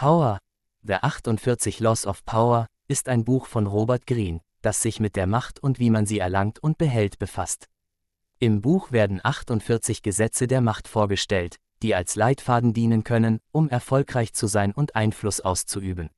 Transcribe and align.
Power, 0.00 0.38
The 0.84 1.02
48 1.02 1.80
Laws 1.80 2.06
of 2.06 2.24
Power, 2.24 2.68
ist 2.86 3.08
ein 3.08 3.24
Buch 3.24 3.46
von 3.46 3.66
Robert 3.66 4.06
Greene, 4.06 4.42
das 4.62 4.80
sich 4.80 5.00
mit 5.00 5.16
der 5.16 5.26
Macht 5.26 5.60
und 5.60 5.80
wie 5.80 5.90
man 5.90 6.06
sie 6.06 6.20
erlangt 6.20 6.60
und 6.60 6.78
behält 6.78 7.18
befasst. 7.18 7.66
Im 8.38 8.62
Buch 8.62 8.92
werden 8.92 9.18
48 9.20 10.02
Gesetze 10.02 10.46
der 10.46 10.60
Macht 10.60 10.86
vorgestellt, 10.86 11.56
die 11.82 11.96
als 11.96 12.14
Leitfaden 12.14 12.72
dienen 12.72 13.02
können, 13.02 13.40
um 13.50 13.68
erfolgreich 13.68 14.34
zu 14.34 14.46
sein 14.46 14.70
und 14.70 14.94
Einfluss 14.94 15.40
auszuüben. 15.40 16.10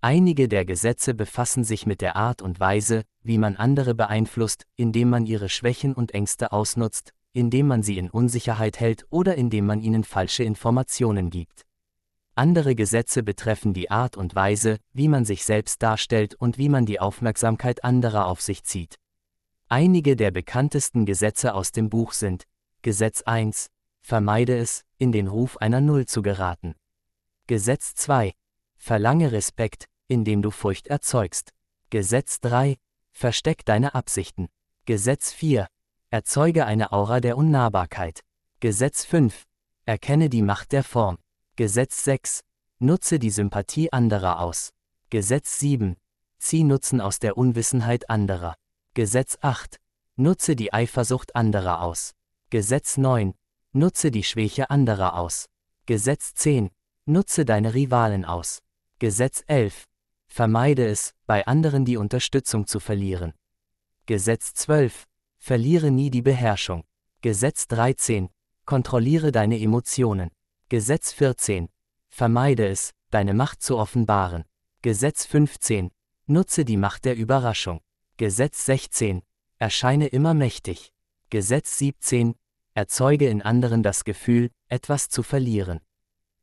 Einige 0.00 0.46
der 0.46 0.64
Gesetze 0.64 1.12
befassen 1.12 1.64
sich 1.64 1.86
mit 1.86 2.00
der 2.00 2.14
Art 2.14 2.40
und 2.40 2.60
Weise, 2.60 3.02
wie 3.24 3.38
man 3.38 3.56
andere 3.56 3.96
beeinflusst, 3.96 4.64
indem 4.76 5.10
man 5.10 5.26
ihre 5.26 5.48
Schwächen 5.48 5.92
und 5.92 6.14
Ängste 6.14 6.52
ausnutzt, 6.52 7.14
indem 7.32 7.66
man 7.66 7.82
sie 7.82 7.98
in 7.98 8.10
Unsicherheit 8.10 8.78
hält 8.78 9.06
oder 9.10 9.34
indem 9.34 9.66
man 9.66 9.80
ihnen 9.80 10.04
falsche 10.04 10.44
Informationen 10.44 11.30
gibt. 11.30 11.64
Andere 12.38 12.76
Gesetze 12.76 13.24
betreffen 13.24 13.74
die 13.74 13.90
Art 13.90 14.16
und 14.16 14.36
Weise, 14.36 14.78
wie 14.92 15.08
man 15.08 15.24
sich 15.24 15.44
selbst 15.44 15.82
darstellt 15.82 16.36
und 16.36 16.56
wie 16.56 16.68
man 16.68 16.86
die 16.86 17.00
Aufmerksamkeit 17.00 17.82
anderer 17.82 18.26
auf 18.26 18.42
sich 18.42 18.62
zieht. 18.62 18.94
Einige 19.68 20.14
der 20.14 20.30
bekanntesten 20.30 21.04
Gesetze 21.04 21.52
aus 21.52 21.72
dem 21.72 21.90
Buch 21.90 22.12
sind 22.12 22.44
Gesetz 22.82 23.22
1, 23.22 23.70
vermeide 24.02 24.56
es, 24.56 24.84
in 24.98 25.10
den 25.10 25.26
Ruf 25.26 25.56
einer 25.56 25.80
Null 25.80 26.06
zu 26.06 26.22
geraten. 26.22 26.76
Gesetz 27.48 27.96
2, 27.96 28.34
verlange 28.76 29.32
Respekt, 29.32 29.86
indem 30.06 30.40
du 30.40 30.52
Furcht 30.52 30.86
erzeugst. 30.86 31.50
Gesetz 31.90 32.38
3, 32.38 32.76
versteck 33.10 33.64
deine 33.64 33.96
Absichten. 33.96 34.46
Gesetz 34.84 35.32
4, 35.32 35.66
erzeuge 36.10 36.66
eine 36.66 36.92
Aura 36.92 37.18
der 37.18 37.36
Unnahbarkeit. 37.36 38.20
Gesetz 38.60 39.04
5, 39.04 39.44
erkenne 39.86 40.28
die 40.28 40.42
Macht 40.42 40.70
der 40.70 40.84
Form. 40.84 41.18
Gesetz 41.58 42.04
6. 42.04 42.44
Nutze 42.78 43.18
die 43.18 43.30
Sympathie 43.30 43.92
anderer 43.92 44.38
aus. 44.38 44.70
Gesetz 45.10 45.58
7. 45.58 45.96
Zieh 46.38 46.62
Nutzen 46.62 47.00
aus 47.00 47.18
der 47.18 47.36
Unwissenheit 47.36 48.08
anderer. 48.08 48.54
Gesetz 48.94 49.38
8. 49.40 49.80
Nutze 50.14 50.54
die 50.54 50.72
Eifersucht 50.72 51.34
anderer 51.34 51.82
aus. 51.82 52.14
Gesetz 52.50 52.96
9. 52.96 53.34
Nutze 53.72 54.12
die 54.12 54.22
Schwäche 54.22 54.70
anderer 54.70 55.18
aus. 55.18 55.46
Gesetz 55.86 56.32
10. 56.34 56.70
Nutze 57.06 57.44
deine 57.44 57.74
Rivalen 57.74 58.24
aus. 58.24 58.60
Gesetz 59.00 59.42
11. 59.48 59.82
Vermeide 60.28 60.86
es, 60.86 61.12
bei 61.26 61.44
anderen 61.44 61.84
die 61.84 61.96
Unterstützung 61.96 62.68
zu 62.68 62.78
verlieren. 62.78 63.32
Gesetz 64.06 64.54
12. 64.54 65.08
Verliere 65.38 65.90
nie 65.90 66.10
die 66.10 66.22
Beherrschung. 66.22 66.84
Gesetz 67.20 67.66
13. 67.66 68.28
Kontrolliere 68.64 69.32
deine 69.32 69.58
Emotionen. 69.58 70.30
Gesetz 70.70 71.12
14. 71.12 71.70
Vermeide 72.10 72.68
es, 72.68 72.92
deine 73.08 73.32
Macht 73.32 73.62
zu 73.62 73.78
offenbaren. 73.78 74.44
Gesetz 74.82 75.24
15. 75.24 75.90
Nutze 76.26 76.66
die 76.66 76.76
Macht 76.76 77.06
der 77.06 77.16
Überraschung. 77.16 77.80
Gesetz 78.18 78.66
16. 78.66 79.22
Erscheine 79.56 80.08
immer 80.08 80.34
mächtig. 80.34 80.92
Gesetz 81.30 81.78
17. 81.78 82.34
Erzeuge 82.74 83.30
in 83.30 83.40
anderen 83.40 83.82
das 83.82 84.04
Gefühl, 84.04 84.50
etwas 84.66 85.08
zu 85.08 85.22
verlieren. 85.22 85.80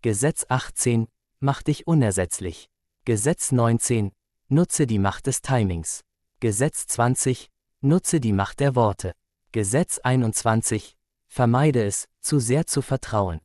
Gesetz 0.00 0.46
18. 0.48 1.08
Mach 1.40 1.62
dich 1.62 1.86
unersetzlich. 1.86 2.70
Gesetz 3.04 3.52
19. 3.52 4.12
Nutze 4.48 4.86
die 4.86 4.98
Macht 4.98 5.26
des 5.26 5.42
Timings. 5.42 6.04
Gesetz 6.40 6.86
20. 6.86 7.50
Nutze 7.82 8.18
die 8.20 8.32
Macht 8.32 8.60
der 8.60 8.76
Worte. 8.76 9.12
Gesetz 9.52 9.98
21. 9.98 10.96
Vermeide 11.28 11.84
es, 11.84 12.08
zu 12.22 12.40
sehr 12.40 12.66
zu 12.66 12.80
vertrauen. 12.80 13.42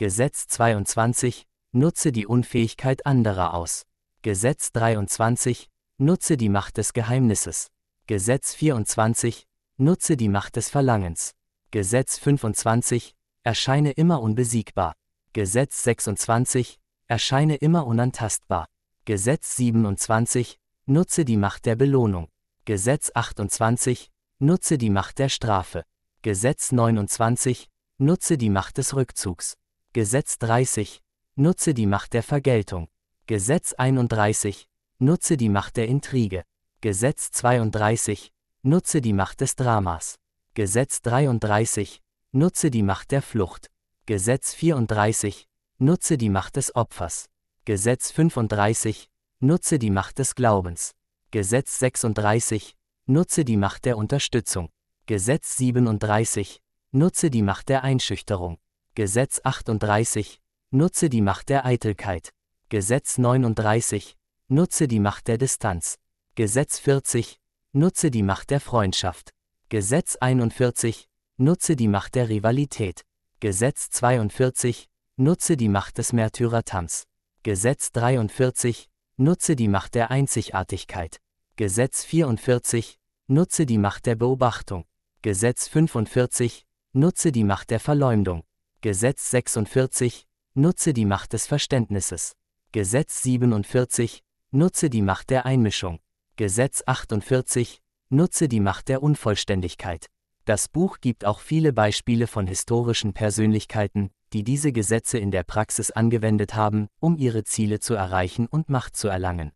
Gesetz 0.00 0.46
22, 0.48 1.46
nutze 1.72 2.10
die 2.10 2.26
Unfähigkeit 2.26 3.04
anderer 3.04 3.52
aus. 3.52 3.84
Gesetz 4.22 4.72
23, 4.72 5.68
nutze 5.98 6.38
die 6.38 6.48
Macht 6.48 6.78
des 6.78 6.94
Geheimnisses. 6.94 7.66
Gesetz 8.06 8.54
24, 8.54 9.46
nutze 9.76 10.16
die 10.16 10.30
Macht 10.30 10.56
des 10.56 10.70
Verlangens. 10.70 11.32
Gesetz 11.70 12.16
25, 12.16 13.14
erscheine 13.42 13.90
immer 13.90 14.22
unbesiegbar. 14.22 14.94
Gesetz 15.34 15.82
26, 15.82 16.78
erscheine 17.06 17.56
immer 17.56 17.86
unantastbar. 17.86 18.68
Gesetz 19.04 19.54
27, 19.56 20.58
nutze 20.86 21.26
die 21.26 21.36
Macht 21.36 21.66
der 21.66 21.76
Belohnung. 21.76 22.28
Gesetz 22.64 23.10
28, 23.12 24.10
nutze 24.38 24.78
die 24.78 24.88
Macht 24.88 25.18
der 25.18 25.28
Strafe. 25.28 25.84
Gesetz 26.22 26.72
29, 26.72 27.68
nutze 27.98 28.38
die 28.38 28.48
Macht 28.48 28.78
des 28.78 28.96
Rückzugs. 28.96 29.59
Gesetz 29.92 30.38
30. 30.38 31.02
Nutze 31.34 31.74
die 31.74 31.86
Macht 31.86 32.12
der 32.12 32.22
Vergeltung. 32.22 32.86
Gesetz 33.26 33.72
31. 33.72 34.68
Nutze 35.00 35.36
die 35.36 35.48
Macht 35.48 35.76
der 35.76 35.88
Intrige. 35.88 36.44
Gesetz 36.80 37.32
32. 37.32 38.32
Nutze 38.62 39.00
die 39.00 39.12
Macht 39.12 39.40
des 39.40 39.56
Dramas. 39.56 40.20
Gesetz 40.54 41.02
33. 41.02 42.02
Nutze 42.30 42.70
die 42.70 42.84
Macht 42.84 43.10
der 43.10 43.20
Flucht. 43.20 43.68
Gesetz 44.06 44.54
34. 44.54 45.48
Nutze 45.78 46.16
die 46.16 46.30
Macht 46.30 46.54
des 46.54 46.72
Opfers. 46.76 47.28
Gesetz 47.64 48.12
35. 48.12 49.10
Nutze 49.40 49.80
die 49.80 49.90
Macht 49.90 50.20
des 50.20 50.36
Glaubens. 50.36 50.92
Gesetz 51.32 51.80
36. 51.80 52.76
Nutze 53.06 53.44
die 53.44 53.56
Macht 53.56 53.86
der 53.86 53.96
Unterstützung. 53.96 54.68
Gesetz 55.06 55.56
37. 55.56 56.62
Nutze 56.92 57.28
die 57.28 57.42
Macht 57.42 57.68
der 57.68 57.82
Einschüchterung. 57.82 58.60
Gesetz 58.96 59.40
38. 59.44 60.40
Nutze 60.72 61.08
die 61.08 61.20
Macht 61.20 61.48
der 61.48 61.64
Eitelkeit. 61.64 62.34
Gesetz 62.70 63.18
39. 63.18 64.16
Nutze 64.48 64.88
die 64.88 64.98
Macht 64.98 65.28
der 65.28 65.38
Distanz. 65.38 66.00
Gesetz 66.34 66.80
40. 66.80 67.38
Nutze 67.70 68.10
die 68.10 68.24
Macht 68.24 68.50
der 68.50 68.58
Freundschaft. 68.58 69.30
Gesetz 69.68 70.16
41. 70.16 71.08
Nutze 71.36 71.76
die 71.76 71.86
Macht 71.86 72.16
der 72.16 72.28
Rivalität. 72.28 73.04
Gesetz 73.38 73.90
42. 73.90 74.88
Nutze 75.14 75.56
die 75.56 75.68
Macht 75.68 75.98
des 75.98 76.12
Märtyrertams. 76.12 77.06
Gesetz 77.44 77.92
43. 77.92 78.88
Nutze 79.18 79.54
die 79.54 79.68
Macht 79.68 79.94
der 79.94 80.10
Einzigartigkeit. 80.10 81.20
Gesetz 81.54 82.02
44. 82.02 82.98
Nutze 83.28 83.66
die 83.66 83.78
Macht 83.78 84.06
der 84.06 84.16
Beobachtung. 84.16 84.84
Gesetz 85.22 85.68
45. 85.68 86.66
Nutze 86.92 87.30
die 87.30 87.44
Macht 87.44 87.70
der 87.70 87.78
Verleumdung. 87.78 88.42
Gesetz 88.82 89.30
46, 89.30 90.26
nutze 90.54 90.94
die 90.94 91.04
Macht 91.04 91.34
des 91.34 91.46
Verständnisses. 91.46 92.34
Gesetz 92.72 93.22
47, 93.22 94.22
nutze 94.52 94.88
die 94.88 95.02
Macht 95.02 95.28
der 95.28 95.44
Einmischung. 95.44 95.98
Gesetz 96.36 96.82
48, 96.86 97.82
nutze 98.08 98.48
die 98.48 98.60
Macht 98.60 98.88
der 98.88 99.02
Unvollständigkeit. 99.02 100.06
Das 100.46 100.68
Buch 100.68 100.96
gibt 101.02 101.26
auch 101.26 101.40
viele 101.40 101.74
Beispiele 101.74 102.26
von 102.26 102.46
historischen 102.46 103.12
Persönlichkeiten, 103.12 104.12
die 104.32 104.44
diese 104.44 104.72
Gesetze 104.72 105.18
in 105.18 105.30
der 105.30 105.42
Praxis 105.42 105.90
angewendet 105.90 106.54
haben, 106.54 106.88
um 107.00 107.18
ihre 107.18 107.44
Ziele 107.44 107.80
zu 107.80 107.92
erreichen 107.92 108.46
und 108.46 108.70
Macht 108.70 108.96
zu 108.96 109.08
erlangen. 109.08 109.52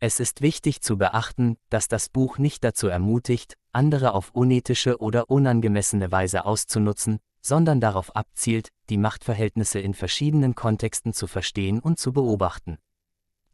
Es 0.00 0.18
ist 0.18 0.42
wichtig 0.42 0.80
zu 0.80 0.98
beachten, 0.98 1.58
dass 1.70 1.86
das 1.86 2.08
Buch 2.08 2.38
nicht 2.38 2.64
dazu 2.64 2.88
ermutigt, 2.88 3.54
andere 3.70 4.14
auf 4.14 4.30
unethische 4.32 4.98
oder 4.98 5.30
unangemessene 5.30 6.10
Weise 6.10 6.44
auszunutzen, 6.44 7.20
sondern 7.40 7.80
darauf 7.80 8.14
abzielt, 8.14 8.68
die 8.90 8.98
Machtverhältnisse 8.98 9.80
in 9.80 9.94
verschiedenen 9.94 10.54
Kontexten 10.54 11.12
zu 11.12 11.26
verstehen 11.26 11.80
und 11.80 11.98
zu 11.98 12.12
beobachten. 12.12 12.78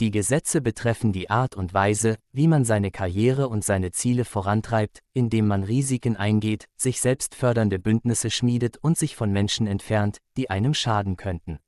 Die 0.00 0.10
Gesetze 0.10 0.60
betreffen 0.60 1.12
die 1.12 1.30
Art 1.30 1.54
und 1.54 1.72
Weise, 1.72 2.16
wie 2.32 2.48
man 2.48 2.64
seine 2.64 2.90
Karriere 2.90 3.48
und 3.48 3.64
seine 3.64 3.92
Ziele 3.92 4.24
vorantreibt, 4.24 5.00
indem 5.12 5.46
man 5.46 5.62
Risiken 5.62 6.16
eingeht, 6.16 6.66
sich 6.76 7.00
selbst 7.00 7.36
fördernde 7.36 7.78
Bündnisse 7.78 8.30
schmiedet 8.30 8.76
und 8.76 8.98
sich 8.98 9.14
von 9.14 9.30
Menschen 9.30 9.68
entfernt, 9.68 10.18
die 10.36 10.50
einem 10.50 10.74
schaden 10.74 11.16
könnten. 11.16 11.60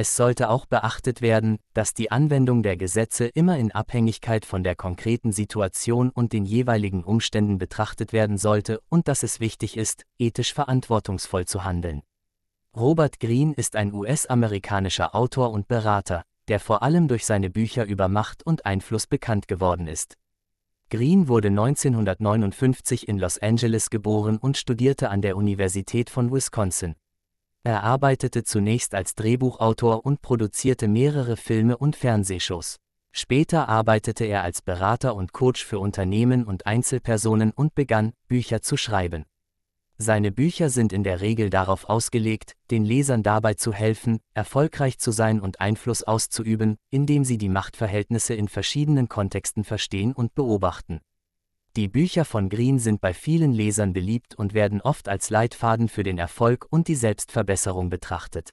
Es 0.00 0.14
sollte 0.14 0.48
auch 0.48 0.64
beachtet 0.64 1.22
werden, 1.22 1.58
dass 1.74 1.92
die 1.92 2.12
Anwendung 2.12 2.62
der 2.62 2.76
Gesetze 2.76 3.26
immer 3.26 3.58
in 3.58 3.72
Abhängigkeit 3.72 4.44
von 4.44 4.62
der 4.62 4.76
konkreten 4.76 5.32
Situation 5.32 6.10
und 6.10 6.32
den 6.32 6.44
jeweiligen 6.44 7.02
Umständen 7.02 7.58
betrachtet 7.58 8.12
werden 8.12 8.38
sollte 8.38 8.80
und 8.90 9.08
dass 9.08 9.24
es 9.24 9.40
wichtig 9.40 9.76
ist, 9.76 10.04
ethisch 10.16 10.54
verantwortungsvoll 10.54 11.46
zu 11.46 11.64
handeln. 11.64 12.02
Robert 12.76 13.18
Greene 13.18 13.54
ist 13.54 13.74
ein 13.74 13.92
US-amerikanischer 13.92 15.16
Autor 15.16 15.50
und 15.50 15.66
Berater, 15.66 16.22
der 16.46 16.60
vor 16.60 16.84
allem 16.84 17.08
durch 17.08 17.26
seine 17.26 17.50
Bücher 17.50 17.84
über 17.84 18.06
Macht 18.06 18.46
und 18.46 18.66
Einfluss 18.66 19.08
bekannt 19.08 19.48
geworden 19.48 19.88
ist. 19.88 20.14
Greene 20.90 21.26
wurde 21.26 21.48
1959 21.48 23.08
in 23.08 23.18
Los 23.18 23.38
Angeles 23.38 23.90
geboren 23.90 24.38
und 24.38 24.58
studierte 24.58 25.10
an 25.10 25.22
der 25.22 25.36
Universität 25.36 26.08
von 26.08 26.30
Wisconsin. 26.30 26.94
Er 27.64 27.82
arbeitete 27.82 28.44
zunächst 28.44 28.94
als 28.94 29.14
Drehbuchautor 29.14 30.06
und 30.06 30.22
produzierte 30.22 30.88
mehrere 30.88 31.36
Filme 31.36 31.76
und 31.76 31.96
Fernsehshows. 31.96 32.76
Später 33.12 33.68
arbeitete 33.68 34.24
er 34.24 34.42
als 34.42 34.62
Berater 34.62 35.14
und 35.14 35.32
Coach 35.32 35.64
für 35.64 35.78
Unternehmen 35.78 36.44
und 36.44 36.66
Einzelpersonen 36.66 37.50
und 37.50 37.74
begann, 37.74 38.12
Bücher 38.28 38.62
zu 38.62 38.76
schreiben. 38.76 39.24
Seine 40.00 40.30
Bücher 40.30 40.70
sind 40.70 40.92
in 40.92 41.02
der 41.02 41.20
Regel 41.20 41.50
darauf 41.50 41.88
ausgelegt, 41.88 42.54
den 42.70 42.84
Lesern 42.84 43.24
dabei 43.24 43.54
zu 43.54 43.72
helfen, 43.72 44.20
erfolgreich 44.32 44.98
zu 44.98 45.10
sein 45.10 45.40
und 45.40 45.60
Einfluss 45.60 46.04
auszuüben, 46.04 46.76
indem 46.90 47.24
sie 47.24 47.36
die 47.36 47.48
Machtverhältnisse 47.48 48.34
in 48.34 48.46
verschiedenen 48.46 49.08
Kontexten 49.08 49.64
verstehen 49.64 50.12
und 50.12 50.36
beobachten. 50.36 51.00
Die 51.76 51.88
Bücher 51.88 52.24
von 52.24 52.48
Green 52.48 52.78
sind 52.78 53.00
bei 53.00 53.14
vielen 53.14 53.52
Lesern 53.52 53.92
beliebt 53.92 54.34
und 54.34 54.54
werden 54.54 54.80
oft 54.80 55.08
als 55.08 55.30
Leitfaden 55.30 55.88
für 55.88 56.02
den 56.02 56.18
Erfolg 56.18 56.66
und 56.70 56.88
die 56.88 56.94
Selbstverbesserung 56.94 57.90
betrachtet. 57.90 58.50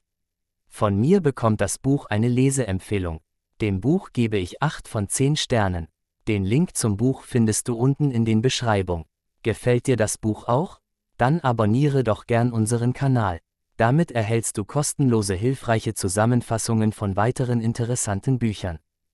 Von 0.68 0.96
mir 1.00 1.20
bekommt 1.20 1.60
das 1.60 1.78
Buch 1.78 2.06
eine 2.06 2.28
Leseempfehlung. 2.28 3.20
Dem 3.60 3.80
Buch 3.80 4.10
gebe 4.12 4.36
ich 4.36 4.62
8 4.62 4.86
von 4.86 5.08
10 5.08 5.36
Sternen. 5.36 5.88
Den 6.28 6.44
Link 6.44 6.76
zum 6.76 6.96
Buch 6.96 7.22
findest 7.22 7.68
du 7.68 7.76
unten 7.76 8.10
in 8.10 8.24
den 8.24 8.42
Beschreibung. 8.42 9.06
Gefällt 9.42 9.86
dir 9.86 9.96
das 9.96 10.18
Buch 10.18 10.46
auch? 10.48 10.80
Dann 11.16 11.40
abonniere 11.40 12.04
doch 12.04 12.26
gern 12.26 12.52
unseren 12.52 12.92
Kanal. 12.92 13.40
Damit 13.76 14.10
erhältst 14.10 14.58
du 14.58 14.64
kostenlose 14.64 15.34
hilfreiche 15.34 15.94
Zusammenfassungen 15.94 16.92
von 16.92 17.16
weiteren 17.16 17.60
interessanten 17.60 18.38
Büchern. 18.38 18.78